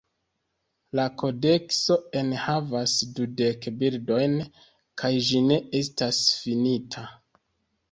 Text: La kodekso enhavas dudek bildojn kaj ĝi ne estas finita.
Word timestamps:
La 0.99 1.03
kodekso 1.21 1.97
enhavas 2.21 2.95
dudek 3.19 3.69
bildojn 3.83 4.35
kaj 5.05 5.15
ĝi 5.29 5.45
ne 5.53 5.61
estas 5.85 6.25
finita. 6.43 7.09